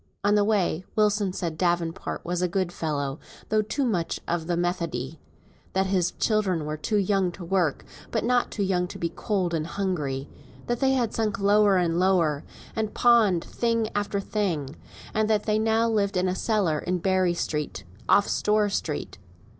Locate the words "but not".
8.09-8.49